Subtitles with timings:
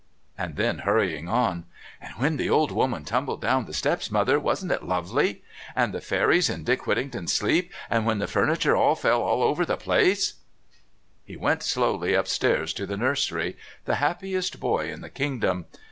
[0.35, 1.65] And then, hurrying on:
[2.01, 5.43] "And when the old woman tumbled down the steps, Mother, wasn't it lovely?
[5.75, 9.63] And the fairies in Dick Whittington's sleep, and when the furniture all fell all over
[9.63, 10.33] the place"
[11.27, 15.67] He went slowly upstairs to the nursery, the happiest boy in the kingdom.